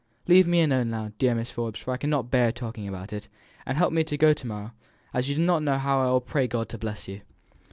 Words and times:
Leave 0.27 0.47
me 0.47 0.63
alone 0.63 0.89
now, 0.89 1.11
dear 1.19 1.35
Mrs. 1.35 1.51
Forbes, 1.51 1.79
for 1.79 1.91
I 1.93 1.97
cannot 1.97 2.31
bear 2.31 2.51
talking 2.51 2.87
about 2.87 3.13
it, 3.13 3.27
and 3.67 3.77
help 3.77 3.93
me 3.93 4.03
to 4.05 4.17
go 4.17 4.33
to 4.33 4.47
morrow, 4.47 4.71
and 5.13 5.27
you 5.27 5.35
do 5.35 5.41
not 5.45 5.61
know 5.61 5.77
how 5.77 6.01
I 6.01 6.09
will 6.09 6.21
pray 6.21 6.45
to 6.45 6.47
God 6.47 6.69
to 6.69 6.79
bless 6.79 7.07
you!" 7.07 7.21